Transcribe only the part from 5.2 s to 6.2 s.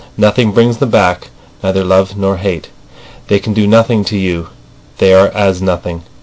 as nothing.